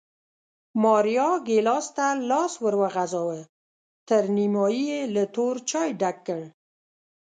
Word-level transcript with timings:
ماریا 0.83 1.29
ګېلاس 1.47 1.87
ته 1.95 2.07
لاس 2.29 2.53
ور 2.63 2.75
وغځاوه، 2.81 3.39
تر 4.07 4.23
نیمایي 4.35 4.83
یې 4.91 5.01
له 5.15 5.23
تور 5.35 5.55
چای 5.69 5.89
ډک 5.99 6.17
کړ 6.27 6.41